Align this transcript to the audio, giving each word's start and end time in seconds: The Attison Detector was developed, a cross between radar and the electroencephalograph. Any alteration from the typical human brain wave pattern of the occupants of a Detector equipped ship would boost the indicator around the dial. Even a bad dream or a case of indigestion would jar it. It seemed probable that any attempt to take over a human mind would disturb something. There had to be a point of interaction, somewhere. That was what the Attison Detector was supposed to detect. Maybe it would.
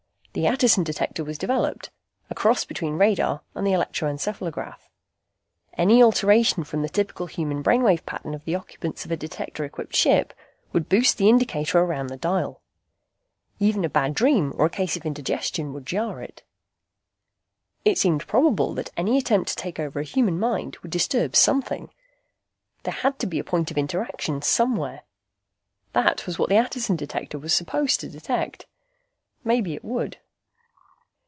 The 0.33 0.45
Attison 0.47 0.85
Detector 0.85 1.25
was 1.25 1.37
developed, 1.37 1.89
a 2.29 2.33
cross 2.35 2.63
between 2.63 2.93
radar 2.93 3.41
and 3.53 3.67
the 3.67 3.73
electroencephalograph. 3.73 4.79
Any 5.73 6.01
alteration 6.01 6.63
from 6.63 6.83
the 6.83 6.87
typical 6.87 7.25
human 7.25 7.61
brain 7.61 7.83
wave 7.83 8.05
pattern 8.05 8.33
of 8.33 8.45
the 8.45 8.55
occupants 8.55 9.03
of 9.03 9.11
a 9.11 9.17
Detector 9.17 9.65
equipped 9.65 9.93
ship 9.93 10.33
would 10.71 10.87
boost 10.87 11.17
the 11.17 11.27
indicator 11.27 11.79
around 11.79 12.07
the 12.07 12.15
dial. 12.15 12.61
Even 13.59 13.83
a 13.83 13.89
bad 13.89 14.13
dream 14.13 14.53
or 14.55 14.65
a 14.65 14.69
case 14.69 14.95
of 14.95 15.05
indigestion 15.05 15.73
would 15.73 15.85
jar 15.85 16.21
it. 16.21 16.43
It 17.83 17.97
seemed 17.97 18.25
probable 18.25 18.73
that 18.75 18.91
any 18.95 19.17
attempt 19.17 19.49
to 19.49 19.55
take 19.57 19.81
over 19.81 19.99
a 19.99 20.03
human 20.05 20.39
mind 20.39 20.77
would 20.81 20.91
disturb 20.91 21.35
something. 21.35 21.89
There 22.83 22.93
had 22.93 23.19
to 23.19 23.27
be 23.27 23.39
a 23.39 23.43
point 23.43 23.69
of 23.69 23.77
interaction, 23.77 24.41
somewhere. 24.41 25.01
That 25.91 26.25
was 26.25 26.39
what 26.39 26.47
the 26.47 26.55
Attison 26.55 26.95
Detector 26.95 27.37
was 27.37 27.53
supposed 27.53 27.99
to 27.99 28.07
detect. 28.07 28.65
Maybe 29.43 29.73
it 29.73 29.83
would. 29.83 30.17